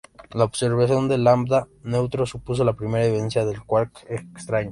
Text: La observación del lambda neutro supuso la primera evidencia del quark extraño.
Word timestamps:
La 0.31 0.45
observación 0.45 1.07
del 1.07 1.23
lambda 1.23 1.67
neutro 1.83 2.25
supuso 2.25 2.63
la 2.63 2.73
primera 2.73 3.05
evidencia 3.05 3.45
del 3.45 3.61
quark 3.63 4.03
extraño. 4.09 4.59